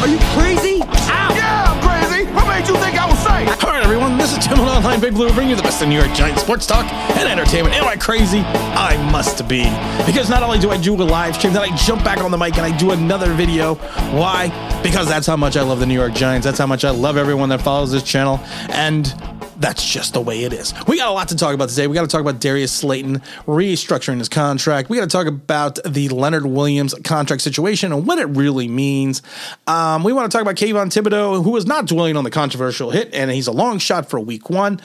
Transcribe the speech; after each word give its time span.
Are 0.00 0.08
you 0.08 0.18
crazy? 0.36 0.82
Ow! 0.82 1.32
Yeah, 1.34 1.64
I'm 1.68 1.80
crazy. 1.80 2.30
What 2.32 2.46
made 2.46 2.68
you 2.68 2.74
think 2.76 3.00
I 3.00 3.08
was 3.08 3.18
safe? 3.18 3.64
All 3.64 3.70
right, 3.70 3.82
everyone, 3.82 4.18
this 4.18 4.36
is 4.36 4.44
Tim 4.44 4.58
with 4.58 4.68
Online 4.68 5.00
Big 5.00 5.14
Blue, 5.14 5.28
bringing 5.32 5.50
you 5.50 5.56
the 5.56 5.62
best 5.62 5.80
of 5.80 5.88
New 5.88 5.98
York 5.98 6.12
Giants 6.12 6.42
sports 6.42 6.66
talk 6.66 6.84
and 7.16 7.26
entertainment. 7.26 7.74
Am 7.74 7.88
I 7.88 7.96
crazy? 7.96 8.40
I 8.40 8.96
must 9.10 9.48
be. 9.48 9.64
Because 10.04 10.28
not 10.28 10.42
only 10.42 10.58
do 10.58 10.70
I 10.70 10.76
do 10.76 10.94
a 10.94 11.02
live 11.02 11.34
stream, 11.36 11.54
then 11.54 11.62
I 11.62 11.74
jump 11.76 12.04
back 12.04 12.18
on 12.18 12.30
the 12.30 12.36
mic 12.36 12.58
and 12.58 12.66
I 12.66 12.76
do 12.76 12.90
another 12.90 13.32
video. 13.32 13.76
Why? 14.14 14.50
Because 14.82 15.08
that's 15.08 15.26
how 15.26 15.36
much 15.36 15.56
I 15.56 15.62
love 15.62 15.80
the 15.80 15.86
New 15.86 15.94
York 15.94 16.12
Giants. 16.12 16.44
That's 16.44 16.58
how 16.58 16.66
much 16.66 16.84
I 16.84 16.90
love 16.90 17.16
everyone 17.16 17.48
that 17.48 17.62
follows 17.62 17.90
this 17.90 18.02
channel. 18.02 18.38
And 18.68 19.14
that's 19.58 19.86
just 19.86 20.12
the 20.14 20.20
way 20.20 20.44
it 20.44 20.52
is. 20.52 20.74
We 20.86 20.98
got 20.98 21.08
a 21.08 21.12
lot 21.12 21.28
to 21.28 21.36
talk 21.36 21.54
about 21.54 21.68
today. 21.68 21.86
We 21.86 21.94
got 21.94 22.02
to 22.02 22.08
talk 22.08 22.20
about 22.20 22.40
Darius 22.40 22.72
Slayton 22.72 23.20
restructuring 23.46 24.18
his 24.18 24.28
contract. 24.28 24.88
We 24.88 24.98
got 24.98 25.08
to 25.08 25.16
talk 25.16 25.26
about 25.26 25.78
the 25.84 26.08
Leonard 26.08 26.46
Williams 26.46 26.94
contract 27.04 27.42
situation 27.42 27.92
and 27.92 28.06
what 28.06 28.18
it 28.18 28.26
really 28.26 28.68
means. 28.68 29.22
Um, 29.66 30.04
we 30.04 30.12
want 30.12 30.30
to 30.30 30.36
talk 30.36 30.42
about 30.42 30.56
Kayvon 30.56 30.86
Thibodeaux, 30.86 31.42
who 31.42 31.56
is 31.56 31.66
not 31.66 31.86
dwelling 31.86 32.16
on 32.16 32.24
the 32.24 32.30
controversial 32.30 32.90
hit, 32.90 33.14
and 33.14 33.30
he's 33.30 33.46
a 33.46 33.52
long 33.52 33.78
shot 33.78 34.10
for 34.10 34.20
week 34.20 34.50
one. 34.50 34.80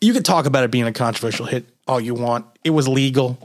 You 0.00 0.12
can 0.12 0.22
talk 0.22 0.46
about 0.46 0.64
it 0.64 0.70
being 0.70 0.86
a 0.86 0.92
controversial 0.92 1.46
hit 1.46 1.66
all 1.86 2.00
you 2.00 2.14
want. 2.14 2.46
It 2.64 2.70
was 2.70 2.88
legal. 2.88 3.38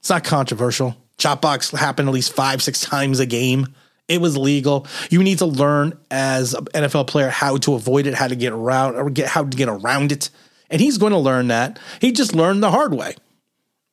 It's 0.00 0.10
not 0.10 0.22
controversial. 0.22 0.96
Chop 1.18 1.40
blocks 1.40 1.70
happened 1.70 2.08
at 2.08 2.14
least 2.14 2.32
five, 2.32 2.62
six 2.62 2.80
times 2.80 3.18
a 3.18 3.26
game. 3.26 3.74
It 4.08 4.20
was 4.20 4.36
legal. 4.36 4.86
You 5.10 5.22
need 5.22 5.38
to 5.38 5.46
learn 5.46 5.98
as 6.10 6.54
an 6.54 6.66
NFL 6.66 7.08
player 7.08 7.28
how 7.28 7.56
to 7.58 7.74
avoid 7.74 8.06
it, 8.06 8.14
how 8.14 8.28
to 8.28 8.36
get 8.36 8.52
around 8.52 8.96
or 8.96 9.10
get 9.10 9.28
how 9.28 9.44
to 9.44 9.56
get 9.56 9.68
around 9.68 10.12
it. 10.12 10.30
And 10.70 10.80
he's 10.80 10.98
going 10.98 11.12
to 11.12 11.18
learn 11.18 11.48
that. 11.48 11.78
He 12.00 12.12
just 12.12 12.34
learned 12.34 12.62
the 12.62 12.70
hard 12.70 12.94
way. 12.94 13.16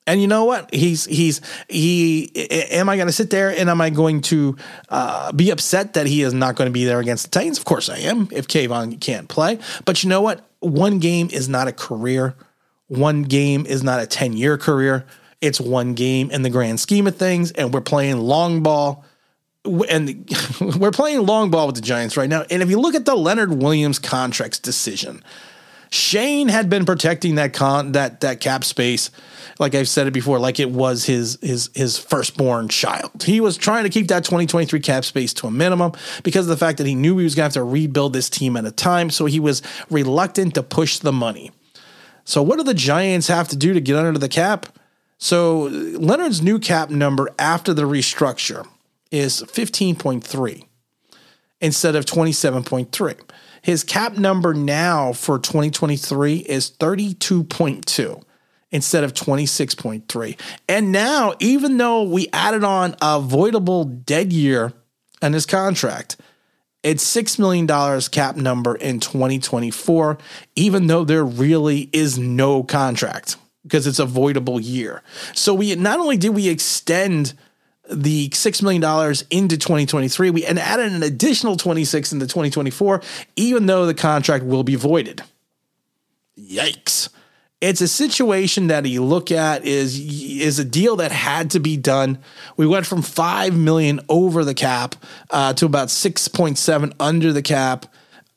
And 0.06 0.20
you 0.20 0.28
know 0.28 0.44
what? 0.44 0.72
He's 0.72 1.06
he's 1.06 1.40
he. 1.68 2.30
Am 2.70 2.88
I 2.88 2.96
going 2.96 3.06
to 3.06 3.12
sit 3.12 3.30
there 3.30 3.50
and 3.50 3.70
am 3.70 3.80
I 3.80 3.90
going 3.90 4.20
to 4.22 4.56
uh, 4.90 5.32
be 5.32 5.50
upset 5.50 5.94
that 5.94 6.06
he 6.06 6.22
is 6.22 6.34
not 6.34 6.56
going 6.56 6.68
to 6.68 6.72
be 6.72 6.84
there 6.84 7.00
against 7.00 7.24
the 7.24 7.30
Titans? 7.30 7.58
Of 7.58 7.64
course 7.64 7.88
I 7.88 7.98
am. 7.98 8.28
If 8.30 8.46
Kayvon 8.46 9.00
can't 9.00 9.28
play, 9.28 9.58
but 9.86 10.02
you 10.02 10.10
know 10.10 10.20
what? 10.20 10.46
One 10.60 10.98
game 10.98 11.30
is 11.32 11.48
not 11.48 11.68
a 11.68 11.72
career. 11.72 12.36
One 12.88 13.22
game 13.22 13.64
is 13.64 13.82
not 13.82 14.00
a 14.00 14.06
ten 14.06 14.34
year 14.34 14.58
career. 14.58 15.06
It's 15.40 15.60
one 15.60 15.94
game 15.94 16.30
in 16.30 16.42
the 16.42 16.50
grand 16.50 16.80
scheme 16.80 17.06
of 17.06 17.16
things, 17.16 17.50
and 17.52 17.72
we're 17.72 17.80
playing 17.80 18.18
long 18.18 18.62
ball 18.62 19.06
and 19.64 20.30
we're 20.78 20.90
playing 20.90 21.24
long 21.24 21.50
ball 21.50 21.66
with 21.66 21.76
the 21.76 21.82
Giants 21.82 22.16
right 22.16 22.28
now. 22.28 22.44
And 22.50 22.62
if 22.62 22.70
you 22.70 22.78
look 22.78 22.94
at 22.94 23.04
the 23.04 23.14
Leonard 23.14 23.62
Williams 23.62 23.98
contracts 23.98 24.58
decision, 24.58 25.22
Schoen 25.90 26.48
had 26.48 26.68
been 26.68 26.84
protecting 26.84 27.36
that 27.36 27.52
con 27.52 27.92
that 27.92 28.20
that 28.22 28.40
cap 28.40 28.64
space, 28.64 29.10
like 29.60 29.74
I've 29.74 29.88
said 29.88 30.06
it 30.06 30.10
before, 30.10 30.40
like 30.40 30.58
it 30.58 30.70
was 30.70 31.04
his 31.04 31.38
his 31.40 31.70
his 31.72 31.98
firstborn 31.98 32.68
child. 32.68 33.22
He 33.22 33.40
was 33.40 33.56
trying 33.56 33.84
to 33.84 33.90
keep 33.90 34.08
that 34.08 34.24
2023 34.24 34.80
cap 34.80 35.04
space 35.04 35.32
to 35.34 35.46
a 35.46 35.50
minimum 35.50 35.92
because 36.24 36.46
of 36.46 36.50
the 36.50 36.56
fact 36.56 36.78
that 36.78 36.86
he 36.86 36.96
knew 36.96 37.18
he 37.18 37.24
was 37.24 37.36
going 37.36 37.48
to 37.48 37.60
have 37.60 37.64
to 37.64 37.70
rebuild 37.70 38.12
this 38.12 38.28
team 38.28 38.56
at 38.56 38.64
a 38.64 38.72
time. 38.72 39.08
So 39.08 39.26
he 39.26 39.38
was 39.38 39.62
reluctant 39.88 40.54
to 40.54 40.62
push 40.64 40.98
the 40.98 41.12
money. 41.12 41.52
So 42.24 42.42
what 42.42 42.56
do 42.56 42.64
the 42.64 42.74
Giants 42.74 43.28
have 43.28 43.48
to 43.48 43.56
do 43.56 43.72
to 43.72 43.80
get 43.80 43.96
under 43.96 44.18
the 44.18 44.28
cap? 44.28 44.66
So 45.18 45.66
uh, 45.66 45.70
Leonard's 45.70 46.42
new 46.42 46.58
cap 46.58 46.90
number 46.90 47.28
after 47.38 47.72
the 47.72 47.82
restructure 47.82 48.66
is 49.14 49.42
15.3 49.42 50.64
instead 51.60 51.94
of 51.94 52.04
27.3. 52.04 53.20
His 53.62 53.84
cap 53.84 54.18
number 54.18 54.52
now 54.52 55.12
for 55.12 55.38
2023 55.38 56.38
is 56.38 56.70
32.2 56.72 58.22
instead 58.72 59.04
of 59.04 59.14
26.3. 59.14 60.38
And 60.68 60.90
now, 60.90 61.34
even 61.38 61.76
though 61.76 62.02
we 62.02 62.28
added 62.32 62.64
on 62.64 62.94
a 62.94 63.20
voidable 63.20 64.04
dead 64.04 64.32
year 64.32 64.72
in 65.22 65.32
his 65.32 65.46
contract, 65.46 66.16
it's 66.82 67.04
$6 67.04 67.38
million 67.38 67.68
cap 68.10 68.36
number 68.36 68.74
in 68.74 68.98
2024, 68.98 70.18
even 70.56 70.88
though 70.88 71.04
there 71.04 71.24
really 71.24 71.88
is 71.92 72.18
no 72.18 72.64
contract 72.64 73.36
because 73.62 73.86
it's 73.86 74.00
a 74.00 74.06
voidable 74.06 74.60
year. 74.62 75.02
So 75.34 75.54
we 75.54 75.74
not 75.76 76.00
only 76.00 76.16
did 76.16 76.30
we 76.30 76.48
extend 76.48 77.34
the 77.90 78.28
$6 78.30 78.62
million 78.62 78.82
into 79.30 79.58
2023 79.58 80.30
we 80.30 80.44
and 80.44 80.58
added 80.58 80.92
an 80.92 81.02
additional 81.02 81.56
26 81.56 82.12
into 82.12 82.26
2024 82.26 83.02
even 83.36 83.66
though 83.66 83.86
the 83.86 83.94
contract 83.94 84.44
will 84.44 84.64
be 84.64 84.74
voided. 84.74 85.22
Yikes. 86.38 87.10
It's 87.60 87.80
a 87.80 87.88
situation 87.88 88.66
that 88.66 88.84
you 88.84 89.02
look 89.02 89.30
at 89.30 89.64
is 89.64 89.98
is 89.98 90.58
a 90.58 90.64
deal 90.64 90.96
that 90.96 91.12
had 91.12 91.50
to 91.52 91.60
be 91.60 91.78
done. 91.78 92.18
We 92.58 92.66
went 92.66 92.84
from 92.84 93.00
5 93.00 93.56
million 93.56 94.00
over 94.08 94.44
the 94.44 94.52
cap 94.52 94.96
uh, 95.30 95.54
to 95.54 95.64
about 95.64 95.88
6.7 95.88 96.92
under 97.00 97.32
the 97.32 97.40
cap 97.40 97.86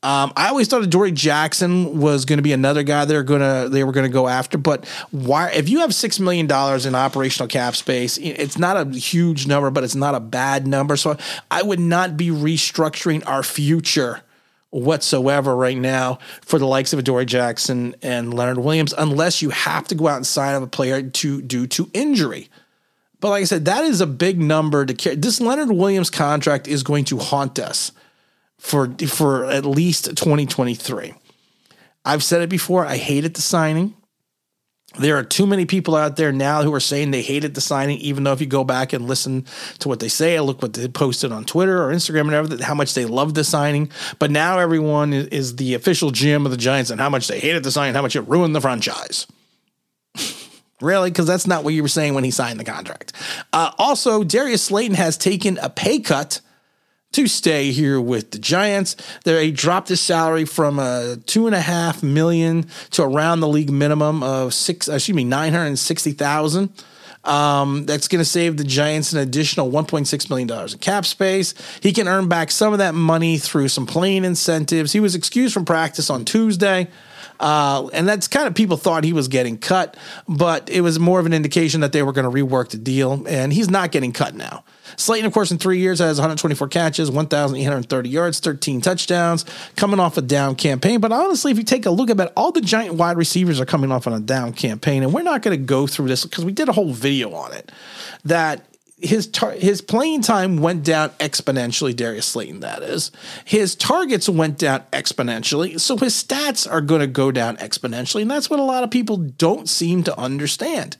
um, 0.03 0.31
I 0.37 0.49
always 0.49 0.67
thought 0.67 0.81
that 0.81 0.91
Dory 0.91 1.11
Jackson 1.11 1.99
was 1.99 2.25
going 2.25 2.37
to 2.37 2.43
be 2.43 2.53
another 2.53 2.83
guy 2.83 3.05
they're 3.05 3.23
gonna 3.23 3.67
they 3.67 3.83
were 3.83 3.91
going 3.91 4.05
to 4.05 4.13
go 4.13 4.27
after, 4.27 4.59
but 4.59 4.85
why? 5.09 5.49
If 5.49 5.69
you 5.69 5.79
have 5.79 5.93
six 5.93 6.19
million 6.19 6.45
dollars 6.45 6.85
in 6.85 6.93
operational 6.93 7.47
cap 7.47 7.75
space, 7.75 8.17
it's 8.19 8.59
not 8.59 8.77
a 8.77 8.97
huge 8.97 9.47
number, 9.47 9.71
but 9.71 9.83
it's 9.83 9.95
not 9.95 10.13
a 10.13 10.19
bad 10.19 10.67
number. 10.67 10.97
So 10.97 11.17
I 11.49 11.63
would 11.63 11.79
not 11.79 12.15
be 12.15 12.29
restructuring 12.29 13.27
our 13.27 13.41
future 13.41 14.21
whatsoever 14.69 15.55
right 15.55 15.77
now 15.77 16.19
for 16.41 16.59
the 16.59 16.67
likes 16.67 16.93
of 16.93 16.99
Adoree 16.99 17.25
Jackson 17.25 17.95
and 18.03 18.31
Leonard 18.31 18.59
Williams, 18.59 18.93
unless 18.95 19.41
you 19.41 19.49
have 19.49 19.87
to 19.87 19.95
go 19.95 20.07
out 20.07 20.17
and 20.17 20.27
sign 20.27 20.53
up 20.53 20.61
a 20.61 20.67
player 20.67 21.01
to 21.01 21.41
due 21.41 21.65
to 21.67 21.89
injury. 21.95 22.49
But 23.19 23.29
like 23.29 23.41
I 23.41 23.45
said, 23.45 23.65
that 23.65 23.83
is 23.83 23.99
a 23.99 24.07
big 24.07 24.39
number 24.39 24.85
to 24.85 24.93
carry. 24.93 25.15
This 25.15 25.41
Leonard 25.41 25.71
Williams 25.71 26.11
contract 26.11 26.67
is 26.67 26.83
going 26.83 27.05
to 27.05 27.17
haunt 27.17 27.57
us 27.57 27.91
for 28.59 28.93
for 29.07 29.45
at 29.45 29.65
least 29.65 30.05
2023. 30.05 31.13
I've 32.05 32.23
said 32.23 32.41
it 32.41 32.49
before, 32.49 32.85
I 32.85 32.97
hated 32.97 33.33
the 33.33 33.41
signing. 33.41 33.93
There 34.97 35.17
are 35.17 35.23
too 35.23 35.45
many 35.45 35.65
people 35.65 35.95
out 35.95 36.15
there 36.15 36.31
now 36.31 36.63
who 36.63 36.73
are 36.73 36.79
saying 36.79 37.11
they 37.11 37.21
hated 37.21 37.53
the 37.53 37.61
signing, 37.61 37.97
even 37.99 38.23
though 38.23 38.31
if 38.31 38.39
you 38.39 38.47
go 38.47 38.63
back 38.63 38.93
and 38.93 39.05
listen 39.05 39.45
to 39.79 39.89
what 39.89 39.99
they 39.99 40.07
say, 40.07 40.39
look 40.39 40.61
what 40.61 40.73
they 40.73 40.87
posted 40.87 41.31
on 41.31 41.43
Twitter 41.43 41.83
or 41.83 41.93
Instagram 41.93 42.21
and 42.21 42.33
everything, 42.33 42.59
how 42.59 42.73
much 42.73 42.93
they 42.93 43.05
loved 43.05 43.35
the 43.35 43.43
signing. 43.43 43.91
But 44.17 44.31
now 44.31 44.59
everyone 44.59 45.13
is, 45.13 45.57
the 45.57 45.73
official 45.73 46.11
GM 46.11 46.45
of 46.45 46.51
the 46.51 46.57
Giants 46.57 46.89
and 46.89 46.99
how 46.99 47.09
much 47.09 47.27
they 47.27 47.39
hated 47.39 47.63
the 47.63 47.71
signing, 47.71 47.93
how 47.93 48.01
much 48.01 48.15
it 48.15 48.21
ruined 48.21 48.55
the 48.55 48.61
franchise. 48.61 49.27
Really? 50.79 51.09
Because 51.09 51.25
that's 51.25 51.47
not 51.47 51.63
what 51.63 51.73
you 51.73 51.81
were 51.81 51.87
saying 51.87 52.13
when 52.13 52.23
he 52.23 52.29
signed 52.29 52.59
the 52.59 52.63
contract. 52.63 53.11
Uh, 53.51 53.71
also, 53.79 54.23
Darius 54.23 54.61
Slayton 54.61 54.95
has 54.95 55.17
taken 55.17 55.57
a 55.57 55.71
pay 55.71 55.99
cut 55.99 56.39
to 57.13 57.27
stay 57.27 57.71
here 57.71 57.99
with 57.99 58.31
the 58.31 58.39
Giants. 58.39 58.95
They 59.23 59.51
dropped 59.51 59.89
his 59.89 60.01
salary 60.01 60.45
from 60.45 60.79
a 60.79 60.81
uh, 60.81 61.15
two 61.25 61.47
and 61.47 61.55
a 61.55 61.61
half 61.61 62.03
million 62.03 62.67
to 62.91 63.03
around 63.03 63.39
the 63.39 63.47
league 63.47 63.71
minimum 63.71 64.23
of 64.23 64.53
six, 64.53 64.87
excuse 64.87 65.15
me, 65.15 65.23
nine 65.23 65.53
hundred 65.53 65.77
sixty 65.77 66.11
thousand. 66.11 66.71
Um, 67.23 67.85
that's 67.85 68.07
going 68.07 68.19
to 68.19 68.25
save 68.25 68.55
the 68.55 68.63
Giants 68.63 69.11
an 69.11 69.19
additional 69.19 69.69
$1.6 69.69 70.29
million 70.29 70.49
in 70.49 70.77
cap 70.77 71.05
space. 71.05 71.53
He 71.81 71.91
can 71.91 72.07
earn 72.07 72.29
back 72.29 72.51
some 72.51 72.71
of 72.71 72.79
that 72.79 72.95
money 72.95 73.37
through 73.37 73.67
some 73.67 73.85
playing 73.85 74.23
incentives. 74.23 74.93
He 74.93 75.01
was 75.01 75.13
excused 75.13 75.53
from 75.53 75.65
practice 75.65 76.09
on 76.09 76.23
Tuesday. 76.23 76.87
Uh, 77.39 77.87
and 77.93 78.07
that's 78.07 78.27
kind 78.27 78.47
of 78.47 78.55
people 78.55 78.77
thought 78.77 79.03
he 79.03 79.13
was 79.13 79.27
getting 79.27 79.57
cut, 79.57 79.95
but 80.27 80.69
it 80.69 80.81
was 80.81 80.99
more 80.99 81.19
of 81.19 81.25
an 81.25 81.33
indication 81.33 81.81
that 81.81 81.91
they 81.91 82.03
were 82.03 82.11
going 82.11 82.29
to 82.29 82.31
rework 82.31 82.69
the 82.69 82.77
deal, 82.77 83.23
and 83.27 83.53
he's 83.53 83.69
not 83.69 83.91
getting 83.91 84.11
cut 84.11 84.35
now. 84.35 84.63
Slayton, 84.95 85.25
of 85.25 85.33
course, 85.33 85.51
in 85.51 85.57
three 85.57 85.79
years 85.79 85.99
has 85.99 86.17
124 86.17 86.67
catches, 86.69 87.11
1,830 87.11 88.09
yards, 88.09 88.39
13 88.39 88.81
touchdowns, 88.81 89.45
coming 89.75 89.99
off 89.99 90.17
a 90.17 90.21
down 90.21 90.55
campaign. 90.55 90.99
But 90.99 91.11
honestly, 91.11 91.51
if 91.51 91.57
you 91.57 91.63
take 91.63 91.85
a 91.85 91.91
look 91.91 92.09
at 92.09 92.19
it, 92.19 92.33
all 92.35 92.51
the 92.51 92.61
giant 92.61 92.95
wide 92.95 93.17
receivers 93.17 93.59
are 93.59 93.65
coming 93.65 93.91
off 93.91 94.07
on 94.07 94.13
a 94.13 94.19
down 94.19 94.53
campaign, 94.53 95.03
and 95.03 95.13
we're 95.13 95.23
not 95.23 95.41
going 95.41 95.57
to 95.57 95.63
go 95.63 95.85
through 95.85 96.07
this 96.07 96.23
because 96.23 96.45
we 96.45 96.51
did 96.51 96.69
a 96.69 96.71
whole 96.71 96.93
video 96.93 97.33
on 97.33 97.53
it. 97.53 97.71
That 98.25 98.65
his 98.99 99.27
tar- 99.27 99.51
his 99.51 99.81
playing 99.81 100.21
time 100.21 100.57
went 100.57 100.83
down 100.83 101.09
exponentially. 101.19 101.95
Darius 101.95 102.25
Slayton, 102.25 102.61
that 102.61 102.81
is, 102.81 103.11
his 103.45 103.75
targets 103.75 104.27
went 104.27 104.57
down 104.57 104.83
exponentially, 104.91 105.79
so 105.79 105.97
his 105.97 106.13
stats 106.13 106.69
are 106.69 106.81
going 106.81 107.01
to 107.01 107.07
go 107.07 107.31
down 107.31 107.57
exponentially, 107.57 108.23
and 108.23 108.31
that's 108.31 108.49
what 108.49 108.59
a 108.59 108.63
lot 108.63 108.83
of 108.83 108.89
people 108.89 109.17
don't 109.17 109.69
seem 109.69 110.03
to 110.03 110.19
understand. 110.19 110.97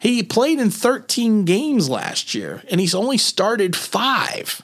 He 0.00 0.22
played 0.22 0.58
in 0.58 0.70
13 0.70 1.44
games 1.44 1.88
last 1.88 2.34
year, 2.34 2.62
and 2.70 2.80
he's 2.80 2.94
only 2.94 3.18
started 3.18 3.76
five. 3.76 4.62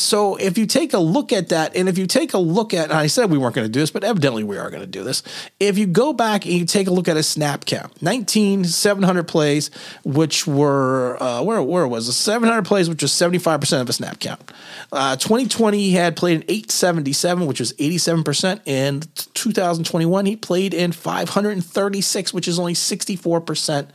So 0.00 0.36
if 0.36 0.58
you 0.58 0.66
take 0.66 0.92
a 0.92 0.98
look 0.98 1.32
at 1.32 1.50
that, 1.50 1.76
and 1.76 1.88
if 1.88 1.98
you 1.98 2.06
take 2.06 2.34
a 2.34 2.38
look 2.38 2.72
at, 2.74 2.90
I 2.90 3.06
said 3.06 3.30
we 3.30 3.38
weren't 3.38 3.54
going 3.54 3.66
to 3.66 3.72
do 3.72 3.80
this, 3.80 3.90
but 3.90 4.02
evidently 4.02 4.42
we 4.42 4.56
are 4.56 4.70
going 4.70 4.82
to 4.82 4.86
do 4.86 5.04
this. 5.04 5.22
If 5.58 5.78
you 5.78 5.86
go 5.86 6.12
back 6.12 6.44
and 6.44 6.54
you 6.54 6.64
take 6.64 6.88
a 6.88 6.90
look 6.90 7.08
at 7.08 7.16
a 7.16 7.22
snap 7.22 7.66
count, 7.66 8.02
19, 8.02 8.64
700 8.64 9.28
plays, 9.28 9.70
which 10.04 10.46
were, 10.46 11.22
uh, 11.22 11.42
where, 11.42 11.62
where 11.62 11.86
was 11.86 12.08
it? 12.08 12.12
700 12.12 12.64
plays, 12.64 12.88
which 12.88 13.02
was 13.02 13.12
75% 13.12 13.80
of 13.80 13.88
a 13.88 13.92
snap 13.92 14.18
count. 14.18 14.52
Uh, 14.92 15.16
2020, 15.16 15.78
he 15.78 15.92
had 15.92 16.16
played 16.16 16.36
in 16.36 16.42
877, 16.44 17.46
which 17.46 17.60
was 17.60 17.72
87%. 17.74 18.60
In 18.66 19.02
2021, 19.34 20.26
he 20.26 20.36
played 20.36 20.74
in 20.74 20.92
536, 20.92 22.34
which 22.34 22.48
is 22.48 22.58
only 22.58 22.74
64% 22.74 23.88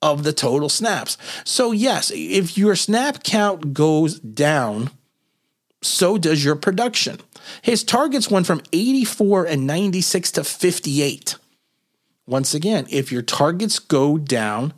of 0.00 0.22
the 0.22 0.32
total 0.32 0.68
snaps. 0.68 1.18
So, 1.44 1.72
yes, 1.72 2.12
if 2.14 2.56
your 2.56 2.76
snap 2.76 3.22
count 3.24 3.74
goes 3.74 4.20
down, 4.20 4.90
so 5.82 6.18
does 6.18 6.44
your 6.44 6.56
production. 6.56 7.18
His 7.62 7.84
targets 7.84 8.30
went 8.30 8.46
from 8.46 8.62
84 8.72 9.46
and 9.46 9.66
96 9.66 10.32
to 10.32 10.44
58. 10.44 11.36
Once 12.26 12.54
again, 12.54 12.86
if 12.90 13.10
your 13.10 13.22
targets 13.22 13.78
go 13.78 14.18
down, 14.18 14.74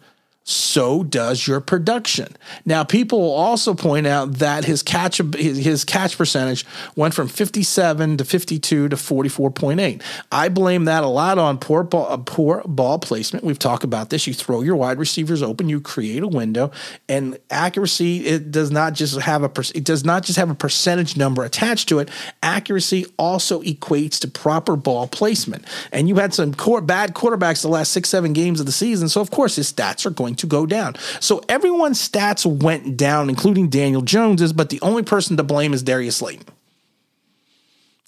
so 0.50 1.04
does 1.04 1.46
your 1.46 1.60
production. 1.60 2.36
Now, 2.64 2.82
people 2.82 3.20
will 3.20 3.32
also 3.32 3.72
point 3.72 4.06
out 4.06 4.34
that 4.38 4.64
his 4.64 4.82
catch 4.82 5.18
his, 5.18 5.84
catch 5.84 6.18
percentage 6.18 6.66
went 6.96 7.14
from 7.14 7.28
57 7.28 8.16
to 8.16 8.24
52 8.24 8.88
to 8.88 8.96
44.8. 8.96 10.02
I 10.32 10.48
blame 10.48 10.86
that 10.86 11.04
a 11.04 11.06
lot 11.06 11.38
on 11.38 11.58
poor 11.58 11.84
ball, 11.84 12.08
uh, 12.10 12.16
poor 12.16 12.62
ball 12.66 12.98
placement. 12.98 13.44
We've 13.44 13.58
talked 13.58 13.84
about 13.84 14.10
this. 14.10 14.26
You 14.26 14.34
throw 14.34 14.62
your 14.62 14.74
wide 14.74 14.98
receivers 14.98 15.42
open, 15.42 15.68
you 15.68 15.80
create 15.80 16.22
a 16.22 16.28
window, 16.28 16.72
and 17.08 17.38
accuracy 17.50 18.26
it 18.26 18.50
does 18.50 18.72
not 18.72 18.94
just 18.94 19.20
have 19.20 19.44
a 19.44 19.50
it 19.74 19.84
does 19.84 20.04
not 20.04 20.24
just 20.24 20.38
have 20.38 20.50
a 20.50 20.54
percentage 20.54 21.16
number 21.16 21.44
attached 21.44 21.88
to 21.90 22.00
it. 22.00 22.08
Accuracy 22.42 23.06
also 23.18 23.62
equates 23.62 24.18
to 24.20 24.28
proper 24.28 24.74
ball 24.74 25.06
placement. 25.06 25.64
And 25.92 26.08
you 26.08 26.16
had 26.16 26.34
some 26.34 26.54
core, 26.54 26.80
bad 26.80 27.14
quarterbacks 27.14 27.62
the 27.62 27.68
last 27.68 27.92
six 27.92 28.08
seven 28.08 28.32
games 28.32 28.58
of 28.58 28.66
the 28.66 28.72
season, 28.72 29.08
so 29.08 29.20
of 29.20 29.30
course 29.30 29.54
his 29.54 29.72
stats 29.72 30.04
are 30.04 30.10
going 30.10 30.34
to 30.40 30.46
go 30.46 30.66
down. 30.66 30.96
So 31.20 31.42
everyone's 31.48 32.06
stats 32.06 32.44
went 32.44 32.96
down, 32.96 33.28
including 33.28 33.68
Daniel 33.68 34.02
Jones's, 34.02 34.52
but 34.52 34.70
the 34.70 34.80
only 34.82 35.02
person 35.02 35.36
to 35.36 35.42
blame 35.42 35.72
is 35.72 35.82
Darius 35.82 36.16
Slayton. 36.16 36.46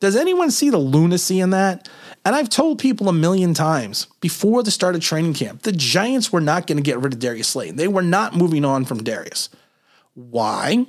Does 0.00 0.16
anyone 0.16 0.50
see 0.50 0.68
the 0.68 0.78
lunacy 0.78 1.38
in 1.38 1.50
that? 1.50 1.88
And 2.24 2.34
I've 2.34 2.48
told 2.48 2.78
people 2.78 3.08
a 3.08 3.12
million 3.12 3.54
times 3.54 4.06
before 4.20 4.62
the 4.62 4.70
start 4.70 4.94
of 4.94 5.00
training 5.00 5.34
camp, 5.34 5.62
the 5.62 5.72
Giants 5.72 6.32
were 6.32 6.40
not 6.40 6.66
going 6.66 6.76
to 6.76 6.82
get 6.82 6.98
rid 6.98 7.12
of 7.12 7.18
Darius 7.20 7.48
Slayton. 7.48 7.76
They 7.76 7.88
were 7.88 8.02
not 8.02 8.36
moving 8.36 8.64
on 8.64 8.84
from 8.84 9.02
Darius. 9.02 9.48
Why? 10.14 10.86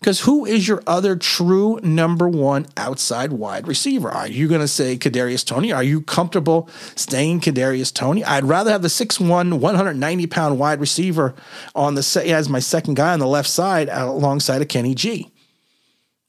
Because 0.00 0.20
who 0.20 0.46
is 0.46 0.66
your 0.66 0.82
other 0.86 1.14
true 1.14 1.78
number 1.82 2.26
one 2.26 2.66
outside 2.78 3.32
wide 3.32 3.68
receiver? 3.68 4.10
Are 4.10 4.26
you 4.26 4.48
going 4.48 4.62
to 4.62 4.68
say 4.68 4.96
Kadarius 4.96 5.44
Toney? 5.44 5.72
Are 5.72 5.82
you 5.82 6.00
comfortable 6.00 6.70
staying 6.96 7.40
Kadarius 7.40 7.92
Toney? 7.92 8.24
I'd 8.24 8.44
rather 8.44 8.70
have 8.70 8.80
the 8.80 8.88
6'1", 8.88 9.58
190 9.58 10.26
pound 10.26 10.58
wide 10.58 10.80
receiver 10.80 11.34
on 11.74 11.96
the 11.96 12.24
as 12.26 12.48
my 12.48 12.60
second 12.60 12.94
guy 12.94 13.12
on 13.12 13.18
the 13.18 13.26
left 13.26 13.48
side 13.50 13.90
uh, 13.90 14.06
alongside 14.06 14.62
of 14.62 14.68
Kenny 14.68 14.94
G. 14.94 15.30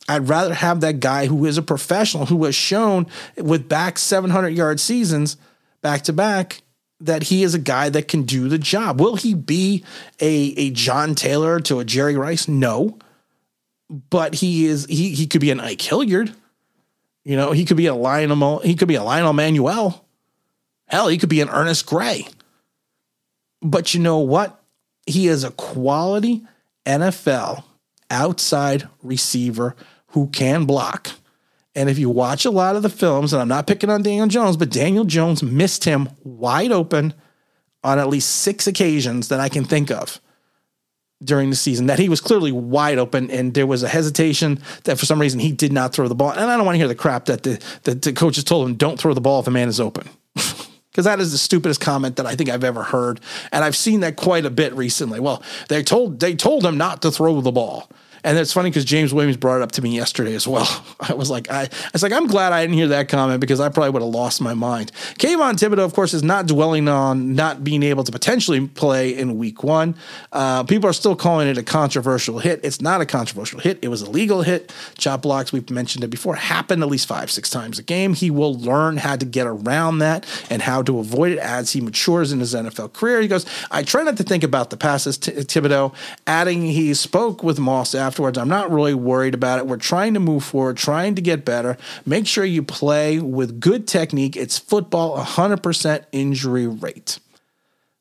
I'd 0.10 0.28
rather 0.28 0.54
have 0.54 0.82
that 0.82 1.00
guy 1.00 1.28
who 1.28 1.46
is 1.46 1.58
a 1.58 1.62
professional 1.62 2.26
who 2.26 2.44
has 2.44 2.56
shown 2.56 3.08
with 3.38 3.70
back 3.70 3.98
700 3.98 4.50
yard 4.50 4.82
seasons 4.82 5.38
back 5.82 6.02
to 6.02 6.14
back 6.14 6.62
that 7.00 7.24
he 7.24 7.42
is 7.42 7.56
a 7.56 7.60
guy 7.60 7.88
that 7.88 8.10
can 8.10 8.24
do 8.24 8.50
the 8.50 8.58
job. 8.58 9.00
Will 9.00 9.16
he 9.16 9.34
be 9.34 9.86
a, 10.20 10.54
a 10.58 10.72
John 10.72 11.16
Taylor 11.16 11.62
to 11.62 11.80
a 11.80 11.86
Jerry 11.86 12.18
Rice? 12.18 12.50
No 12.50 13.00
but 13.92 14.34
he 14.36 14.66
is 14.66 14.86
he 14.86 15.14
he 15.14 15.28
could 15.28 15.42
be 15.42 15.52
an 15.52 15.60
Ike 15.60 15.82
Hilliard. 15.82 16.34
You 17.24 17.36
know, 17.36 17.52
he 17.52 17.66
could 17.66 17.78
be 17.78 17.88
a 17.88 17.94
Lionel 17.94 18.60
he 18.60 18.76
could 18.76 18.88
be 18.88 18.96
a 18.96 19.04
Lionel 19.04 19.34
Manuel. 19.34 20.06
Hell, 20.88 21.10
he 21.10 21.18
could 21.18 21.30
be 21.30 21.42
an 21.42 21.50
Ernest 21.50 21.86
Gray. 21.86 22.28
But 23.62 23.94
you 23.94 24.00
know 24.00 24.20
what? 24.20 24.64
He 25.06 25.28
is 25.28 25.44
a 25.44 25.52
quality 25.52 26.44
NFL 26.86 27.64
outside 28.10 28.88
receiver 29.04 29.76
who 30.08 30.28
can 30.28 30.66
block. 30.66 31.12
And 31.76 31.90
if 31.90 31.98
you 31.98 32.10
watch 32.10 32.44
a 32.44 32.52
lot 32.52 32.76
of 32.76 32.84
the 32.84 32.90
films, 32.90 33.32
and 33.32 33.42
I'm 33.42 33.48
not 33.48 33.68
picking 33.68 33.90
on 33.90 34.04
Daniel 34.04 34.28
Jones, 34.28 34.58
but 34.58 34.70
Daniel 34.70 35.06
Jones 35.06 35.42
missed 35.42 35.86
him 35.86 36.10
wide 36.24 36.72
open 36.72 37.14
on 37.84 38.00
at 38.00 38.10
least 38.10 38.30
six 38.30 38.68
occasions 38.68 39.30
that 39.30 39.40
I 39.40 39.48
can 39.48 39.64
think 39.64 39.90
of 39.90 40.20
during 41.24 41.50
the 41.50 41.56
season 41.56 41.88
that 41.88 42.00
he 42.00 42.10
was 42.10 42.22
clearly 42.22 42.52
wide 42.52 42.98
open 42.98 43.30
and 43.30 43.54
there 43.54 43.68
was 43.68 43.84
a 43.84 43.88
hesitation 43.88 44.60
that 44.86 44.98
for 44.98 45.06
some 45.06 45.20
reason 45.20 45.40
he 45.40 45.52
did 45.52 45.72
not 45.72 45.94
throw 45.94 46.08
the 46.08 46.16
ball. 46.16 46.32
And 46.32 46.50
I 46.50 46.58
don't 46.58 46.66
want 46.66 46.76
to 46.76 46.80
hear 46.80 46.88
the 46.88 46.96
crap 46.96 47.26
that 47.26 47.44
the, 47.44 47.62
that 47.84 48.02
the 48.02 48.14
coaches 48.14 48.44
told 48.44 48.68
him, 48.68 48.76
don't 48.76 49.00
throw 49.00 49.14
the 49.14 49.22
ball 49.22 49.40
if 49.40 49.48
a 49.48 49.52
man 49.52 49.70
is 49.70 49.80
open. 49.80 50.10
Because 50.92 51.06
that 51.06 51.22
is 51.22 51.32
the 51.32 51.38
stupidest 51.38 51.80
comment 51.80 52.18
that 52.18 52.26
I 52.26 52.36
think 52.36 52.50
I've 52.50 52.66
ever 52.66 52.84
heard. 52.84 53.22
And 53.54 53.64
I've 53.64 53.78
seen 53.78 54.02
that 54.02 54.18
quite 54.18 54.46
a 54.46 54.50
bit 54.50 54.76
recently. 54.76 55.22
Well, 55.22 55.42
they 55.70 55.84
told 55.84 56.20
they 56.20 56.36
told 56.36 56.66
him 56.66 56.78
not 56.78 57.02
to 57.04 57.12
throw 57.12 57.40
the 57.40 57.52
ball. 57.54 57.90
And 58.24 58.38
it's 58.38 58.54
funny 58.54 58.70
because 58.70 58.86
James 58.86 59.14
Williams 59.14 59.38
brought 59.38 59.58
it 59.58 59.64
up 59.64 59.72
to 59.74 59.82
me 59.82 59.96
yesterday 59.96 60.36
as 60.36 60.48
well. 60.48 60.86
I 61.00 61.14
was 61.14 61.30
like, 61.30 61.50
I, 61.52 61.64
I 61.64 61.90
was 61.94 62.04
like, 62.04 62.12
I'm 62.12 62.28
glad 62.28 62.54
I 62.54 62.62
didn't 62.62 62.76
hear 62.76 62.88
that 62.90 63.10
comment 63.10 63.42
because 63.42 63.60
I 63.60 63.70
probably 63.70 63.90
would 63.92 64.02
have 64.02 64.12
lost 64.12 64.42
my 64.42 64.54
mind. 64.54 64.92
Kayvon 65.18 65.54
Thibodeaux, 65.54 65.86
of 65.86 65.94
course, 65.94 66.14
is 66.14 66.24
not 66.24 66.48
dwelling 66.48 66.88
on 66.88 67.36
not 67.36 67.64
being 67.64 67.84
able 67.84 68.04
to 68.04 68.12
potentially 68.12 68.68
play 68.68 69.18
in 69.18 69.38
week 69.38 69.64
one. 69.64 69.96
Uh, 70.32 70.64
people 70.64 70.90
are 70.90 70.94
still 70.94 71.16
calling 71.16 71.48
it 71.48 71.58
a 71.58 71.64
controversial 71.64 72.40
hit. 72.40 72.60
It's 72.64 72.82
not 72.82 73.02
a 73.02 73.06
controversial 73.06 73.60
hit. 73.60 73.80
It 73.82 73.88
was 73.88 74.02
a 74.02 74.10
legal 74.10 74.44
hit. 74.44 74.74
Chop 74.98 75.24
blocks, 75.24 75.52
we've 75.52 75.70
mentioned 75.70 76.04
it 76.04 76.10
before, 76.10 76.36
happen 76.36 76.82
at 76.84 76.88
least 76.88 77.08
five, 77.08 77.32
six 77.32 77.50
times 77.50 77.80
a 77.80 77.84
game. 77.84 78.14
He 78.14 78.30
will 78.30 78.58
learn 78.58 78.98
how 78.98 79.16
to 79.16 79.26
get 79.26 79.48
around 79.48 80.00
that 80.00 80.26
and 80.50 80.62
how 80.62 80.82
to 80.84 81.00
avoid 81.00 81.34
it 81.34 81.40
as 81.40 81.74
he 81.74 81.82
matures 81.82 82.32
in 82.32 82.40
his 82.40 82.54
NFL 82.54 82.94
career. 82.94 83.22
He 83.22 83.28
goes, 83.28 83.46
I 83.72 83.84
try 83.84 84.04
not 84.04 84.18
to 84.18 84.24
think 84.24 84.44
about 84.44 84.70
the 84.70 84.78
passes, 84.78 85.18
t- 85.18 85.32
Thibodeaux, 85.32 85.94
adding 86.28 86.64
he 86.64 86.94
spoke 86.94 87.44
with 87.44 87.60
Moss 87.60 87.96
after 87.96 88.11
afterwards. 88.12 88.38
I'm 88.38 88.50
not 88.50 88.70
really 88.70 88.94
worried 88.94 89.34
about 89.34 89.60
it. 89.60 89.68
We're 89.68 89.78
trying 89.78 90.16
to 90.16 90.20
move 90.20 90.44
forward, 90.44 90.76
trying 90.76 91.16
to 91.16 91.22
get 91.22 91.46
better. 91.46 91.78
Make 92.06 92.28
sure 92.28 92.44
you 92.44 92.62
play 92.62 93.20
with 93.20 93.62
good 93.62 93.88
technique. 93.88 94.36
It's 94.36 94.60
football, 94.60 95.18
100% 95.18 96.04
injury 96.12 96.68
rate. 96.68 97.20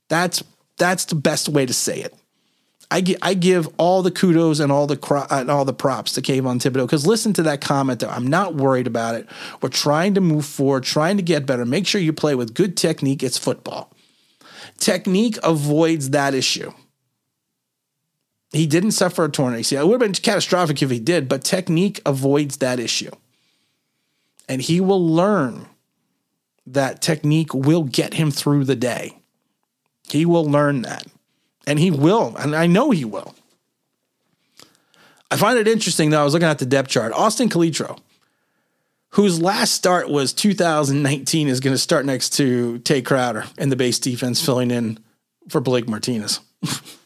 That's 0.09 0.43
that's 0.79 1.05
the 1.05 1.15
best 1.15 1.49
way 1.49 1.65
to 1.65 1.73
say 1.73 2.01
it. 2.01 2.13
I, 2.91 3.03
gi- 3.03 3.19
I 3.23 3.35
give 3.35 3.69
all 3.77 4.03
the 4.03 4.11
kudos 4.11 4.59
and 4.59 4.73
all 4.73 4.89
the 4.89 4.97
cro- 4.97 5.27
and 5.31 5.49
all 5.49 5.65
the 5.65 5.75
props 5.75 6.15
to 6.15 6.23
Kayvon 6.23 6.59
Thibodeaux 6.59 6.87
because 6.87 7.07
listen 7.07 7.33
to 7.35 7.43
that 7.45 7.61
comment 7.61 8.01
there. 8.01 8.11
I'm 8.11 8.27
not 8.27 8.57
worried 8.57 8.89
about 8.89 9.15
it. 9.15 9.29
We're 9.63 9.69
trying 9.69 10.15
to 10.15 10.21
move 10.21 10.45
forward, 10.45 10.83
trying 10.83 11.19
to 11.19 11.23
get 11.23 11.47
better. 11.47 11.65
Make 11.65 11.87
sure 11.87 12.01
you 12.01 12.13
play 12.13 12.35
with 12.35 12.55
good 12.55 12.77
technique. 12.77 13.23
It's 13.23 13.39
football. 13.39 13.93
Technique 14.79 15.39
avoids 15.45 16.11
that 16.11 16.35
issue. 16.35 16.73
He 18.53 18.67
didn't 18.67 18.93
suffer 18.93 19.25
a 19.25 19.29
torn 19.31 19.55
ACL. 19.55 19.81
It 19.81 19.87
would 19.87 20.01
have 20.03 20.13
been 20.13 20.13
catastrophic 20.13 20.83
if 20.83 20.91
he 20.91 20.99
did, 20.99 21.29
but 21.29 21.45
technique 21.45 22.01
avoids 22.05 22.57
that 22.57 22.81
issue. 22.81 23.11
And 24.49 24.61
he 24.61 24.81
will 24.81 25.07
learn 25.07 25.67
that 26.67 27.01
technique 27.01 27.55
will 27.55 27.85
get 27.85 28.15
him 28.15 28.31
through 28.31 28.65
the 28.65 28.77
day. 28.77 29.17
He 30.09 30.27
will 30.27 30.45
learn 30.45 30.83
that. 30.83 31.07
And 31.67 31.79
he 31.79 31.91
will. 31.91 32.35
And 32.37 32.57
I 32.57 32.67
know 32.67 32.91
he 32.91 33.05
will. 33.05 33.35
I 35.31 35.37
find 35.37 35.59
it 35.59 35.69
interesting, 35.69 36.11
though. 36.11 36.21
I 36.21 36.25
was 36.25 36.33
looking 36.33 36.49
at 36.49 36.59
the 36.59 36.67
depth 36.67 36.89
chart. 36.89 37.13
Austin 37.13 37.49
Calitro, 37.49 37.99
whose 39.11 39.41
last 39.41 39.75
start 39.75 40.11
was 40.11 40.33
2019, 40.33 41.47
is 41.47 41.61
going 41.61 41.75
to 41.75 41.79
start 41.79 42.05
next 42.05 42.31
to 42.31 42.79
Tae 42.81 43.03
Crowder 43.03 43.45
in 43.57 43.69
the 43.69 43.77
base 43.77 44.01
defense, 44.01 44.45
filling 44.45 44.73
in 44.73 44.99
for 45.49 45.61
Blake 45.61 45.89
Martinez. 45.89 46.41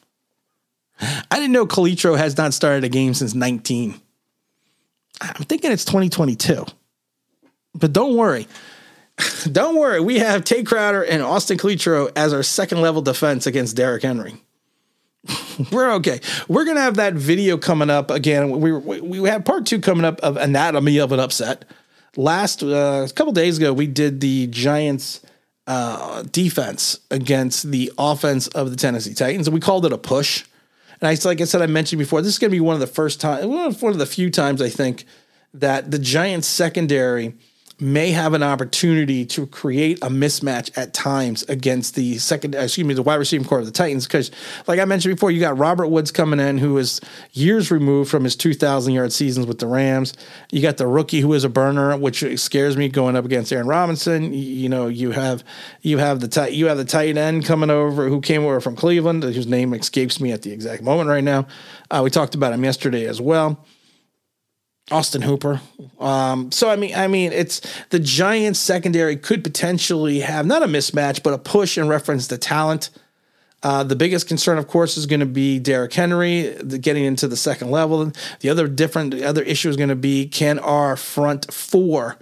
I 1.30 1.36
didn't 1.36 1.52
know 1.52 1.66
Calitro 1.66 2.16
has 2.16 2.36
not 2.36 2.54
started 2.54 2.84
a 2.84 2.88
game 2.88 3.14
since 3.14 3.34
19. 3.34 4.00
I'm 5.20 5.44
thinking 5.44 5.72
it's 5.72 5.84
2022. 5.84 6.64
But 7.74 7.92
don't 7.92 8.16
worry. 8.16 8.46
don't 9.52 9.76
worry. 9.76 10.00
We 10.00 10.18
have 10.18 10.44
Tae 10.44 10.62
Crowder 10.62 11.02
and 11.02 11.22
Austin 11.22 11.58
Calitro 11.58 12.10
as 12.16 12.32
our 12.32 12.42
second 12.42 12.80
level 12.80 13.02
defense 13.02 13.46
against 13.46 13.76
Derrick 13.76 14.02
Henry. 14.02 14.34
We're 15.72 15.92
okay. 15.94 16.20
We're 16.48 16.64
gonna 16.64 16.80
have 16.80 16.96
that 16.96 17.14
video 17.14 17.56
coming 17.56 17.90
up 17.90 18.10
again. 18.10 18.60
We 18.60 18.72
we, 18.72 19.00
we 19.00 19.28
have 19.28 19.44
part 19.44 19.66
two 19.66 19.80
coming 19.80 20.04
up 20.04 20.20
of 20.20 20.36
anatomy 20.36 20.98
of 20.98 21.12
an 21.12 21.20
upset. 21.20 21.64
Last 22.16 22.62
uh, 22.62 23.06
a 23.08 23.12
couple 23.12 23.32
days 23.32 23.58
ago, 23.58 23.72
we 23.72 23.86
did 23.86 24.20
the 24.20 24.46
Giants 24.48 25.20
uh, 25.66 26.22
defense 26.30 26.98
against 27.10 27.70
the 27.70 27.92
offense 27.98 28.48
of 28.48 28.70
the 28.70 28.76
Tennessee 28.76 29.14
Titans, 29.14 29.48
we 29.48 29.60
called 29.60 29.86
it 29.86 29.92
a 29.92 29.98
push. 29.98 30.44
And 31.00 31.08
I, 31.08 31.16
like 31.26 31.40
I 31.40 31.44
said, 31.44 31.62
I 31.62 31.66
mentioned 31.66 31.98
before, 31.98 32.22
this 32.22 32.32
is 32.32 32.38
going 32.38 32.50
to 32.50 32.56
be 32.56 32.60
one 32.60 32.74
of 32.74 32.80
the 32.80 32.86
first 32.86 33.20
time, 33.20 33.48
one 33.48 33.66
of 33.66 33.98
the 33.98 34.06
few 34.06 34.30
times 34.30 34.62
I 34.62 34.68
think 34.68 35.04
that 35.52 35.90
the 35.90 35.98
Giants 35.98 36.48
secondary 36.48 37.34
may 37.80 38.12
have 38.12 38.34
an 38.34 38.42
opportunity 38.42 39.26
to 39.26 39.46
create 39.46 39.98
a 40.02 40.08
mismatch 40.08 40.70
at 40.76 40.94
times 40.94 41.42
against 41.44 41.96
the 41.96 42.18
second, 42.18 42.54
excuse 42.54 42.86
me, 42.86 42.94
the 42.94 43.02
wide 43.02 43.16
receiving 43.16 43.46
corps 43.46 43.58
of 43.58 43.66
the 43.66 43.72
Titans. 43.72 44.06
Because, 44.06 44.30
like 44.68 44.78
I 44.78 44.84
mentioned 44.84 45.16
before, 45.16 45.30
you 45.30 45.40
got 45.40 45.58
Robert 45.58 45.88
Woods 45.88 46.12
coming 46.12 46.38
in, 46.38 46.58
who 46.58 46.78
is 46.78 47.00
years 47.32 47.70
removed 47.70 48.10
from 48.10 48.24
his 48.24 48.36
2,000 48.36 48.92
yard 48.92 49.12
seasons 49.12 49.46
with 49.46 49.58
the 49.58 49.66
Rams. 49.66 50.12
You 50.52 50.62
got 50.62 50.76
the 50.76 50.86
rookie 50.86 51.20
who 51.20 51.32
is 51.32 51.42
a 51.42 51.48
burner, 51.48 51.96
which 51.96 52.24
scares 52.38 52.76
me 52.76 52.88
going 52.88 53.16
up 53.16 53.24
against 53.24 53.52
Aaron 53.52 53.66
Robinson. 53.66 54.32
You, 54.32 54.68
know, 54.68 54.86
you 54.86 55.10
have 55.10 55.42
you 55.82 55.98
have 55.98 56.20
the 56.20 56.28
tight 56.28 56.52
you 56.52 56.66
have 56.66 56.76
the 56.76 56.84
tight 56.84 57.16
end 57.16 57.44
coming 57.44 57.70
over 57.70 58.08
who 58.08 58.20
came 58.20 58.44
over 58.44 58.60
from 58.60 58.76
Cleveland, 58.76 59.24
whose 59.24 59.46
name 59.46 59.74
escapes 59.74 60.20
me 60.20 60.30
at 60.30 60.42
the 60.42 60.52
exact 60.52 60.82
moment 60.82 61.08
right 61.08 61.24
now. 61.24 61.46
Uh, 61.90 62.00
we 62.04 62.10
talked 62.10 62.34
about 62.34 62.52
him 62.52 62.62
yesterday 62.62 63.06
as 63.06 63.20
well. 63.20 63.64
Austin 64.90 65.22
Hooper. 65.22 65.60
Um, 65.98 66.52
so 66.52 66.68
I 66.68 66.76
mean, 66.76 66.94
I 66.94 67.08
mean, 67.08 67.32
it's 67.32 67.60
the 67.90 67.98
Giants 67.98 68.58
secondary 68.58 69.16
could 69.16 69.42
potentially 69.42 70.20
have 70.20 70.46
not 70.46 70.62
a 70.62 70.66
mismatch, 70.66 71.22
but 71.22 71.32
a 71.32 71.38
push 71.38 71.78
in 71.78 71.88
reference 71.88 72.28
to 72.28 72.38
talent. 72.38 72.90
Uh, 73.62 73.82
the 73.82 73.96
biggest 73.96 74.28
concern, 74.28 74.58
of 74.58 74.68
course, 74.68 74.98
is 74.98 75.06
going 75.06 75.20
to 75.20 75.26
be 75.26 75.58
Derrick 75.58 75.94
Henry 75.94 76.50
the, 76.60 76.78
getting 76.78 77.04
into 77.04 77.26
the 77.26 77.36
second 77.36 77.70
level. 77.70 78.12
The 78.40 78.50
other 78.50 78.68
different 78.68 79.12
the 79.12 79.24
other 79.24 79.42
issue 79.42 79.70
is 79.70 79.76
going 79.76 79.88
to 79.88 79.96
be 79.96 80.28
can 80.28 80.58
our 80.58 80.96
front 80.96 81.52
four 81.52 82.18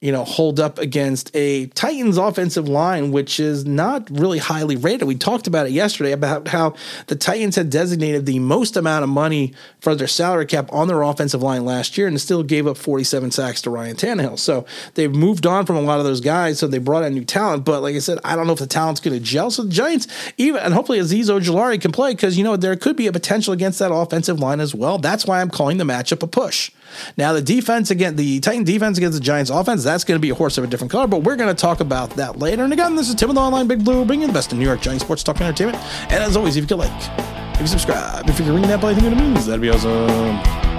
you 0.00 0.10
know, 0.10 0.24
hold 0.24 0.58
up 0.58 0.78
against 0.78 1.30
a 1.34 1.66
Titans 1.66 2.16
offensive 2.16 2.66
line, 2.66 3.12
which 3.12 3.38
is 3.38 3.66
not 3.66 4.08
really 4.10 4.38
highly 4.38 4.74
rated. 4.74 5.06
We 5.06 5.14
talked 5.14 5.46
about 5.46 5.66
it 5.66 5.72
yesterday 5.72 6.12
about 6.12 6.48
how 6.48 6.74
the 7.08 7.16
Titans 7.16 7.56
had 7.56 7.68
designated 7.68 8.24
the 8.24 8.38
most 8.38 8.78
amount 8.78 9.04
of 9.04 9.10
money 9.10 9.52
for 9.80 9.94
their 9.94 10.08
salary 10.08 10.46
cap 10.46 10.72
on 10.72 10.88
their 10.88 11.02
offensive 11.02 11.42
line 11.42 11.66
last 11.66 11.98
year 11.98 12.06
and 12.06 12.18
still 12.18 12.42
gave 12.42 12.66
up 12.66 12.78
47 12.78 13.30
sacks 13.30 13.60
to 13.62 13.70
Ryan 13.70 13.94
Tannehill. 13.94 14.38
So 14.38 14.64
they've 14.94 15.14
moved 15.14 15.44
on 15.44 15.66
from 15.66 15.76
a 15.76 15.82
lot 15.82 15.98
of 15.98 16.06
those 16.06 16.22
guys. 16.22 16.58
So 16.58 16.66
they 16.66 16.78
brought 16.78 17.04
in 17.04 17.12
new 17.12 17.24
talent. 17.24 17.66
But 17.66 17.82
like 17.82 17.94
I 17.94 17.98
said, 17.98 18.18
I 18.24 18.36
don't 18.36 18.46
know 18.46 18.54
if 18.54 18.58
the 18.58 18.66
talent's 18.66 19.00
going 19.00 19.18
to 19.18 19.22
gel. 19.22 19.50
So 19.50 19.64
the 19.64 19.70
Giants, 19.70 20.08
even, 20.38 20.62
and 20.62 20.72
hopefully 20.72 20.98
Azeez 20.98 21.26
Ojulari 21.26 21.78
can 21.78 21.92
play 21.92 22.12
because, 22.14 22.38
you 22.38 22.44
know, 22.44 22.56
there 22.56 22.74
could 22.74 22.96
be 22.96 23.06
a 23.06 23.12
potential 23.12 23.52
against 23.52 23.78
that 23.80 23.92
offensive 23.92 24.40
line 24.40 24.60
as 24.60 24.74
well. 24.74 24.96
That's 24.96 25.26
why 25.26 25.42
I'm 25.42 25.50
calling 25.50 25.76
the 25.76 25.84
matchup 25.84 26.22
a 26.22 26.26
push. 26.26 26.70
Now, 27.16 27.32
the 27.32 27.42
defense 27.42 27.90
again, 27.90 28.16
the 28.16 28.40
Titan 28.40 28.64
defense 28.64 28.98
against 28.98 29.18
the 29.18 29.24
Giants 29.24 29.50
offense, 29.50 29.84
that's 29.84 30.04
going 30.04 30.16
to 30.16 30.20
be 30.20 30.30
a 30.30 30.34
horse 30.34 30.58
of 30.58 30.64
a 30.64 30.66
different 30.66 30.90
color, 30.90 31.06
but 31.06 31.22
we're 31.22 31.36
going 31.36 31.54
to 31.54 31.60
talk 31.60 31.80
about 31.80 32.10
that 32.10 32.38
later. 32.38 32.64
And 32.64 32.72
again, 32.72 32.96
this 32.96 33.08
is 33.08 33.14
Tim 33.14 33.28
with 33.28 33.38
Online 33.38 33.66
Big 33.66 33.84
Blue, 33.84 34.04
bringing 34.04 34.26
the 34.26 34.32
best 34.32 34.52
in 34.52 34.58
New 34.58 34.64
York 34.66 34.80
Giants 34.80 35.04
sports 35.04 35.22
talk 35.22 35.36
and 35.36 35.44
entertainment. 35.44 35.78
And 36.10 36.22
as 36.22 36.36
always, 36.36 36.56
if 36.56 36.64
you 36.64 36.68
could 36.68 36.78
like, 36.78 37.54
if 37.54 37.60
you 37.60 37.66
subscribe, 37.66 38.28
if 38.28 38.38
you 38.38 38.44
can 38.44 38.54
ring 38.54 38.66
that 38.68 38.80
bell, 38.80 38.90
I 38.90 38.94
think 38.94 39.06
it 39.06 39.16
means 39.16 39.46
that'd 39.46 39.60
be 39.60 39.70
awesome. 39.70 40.69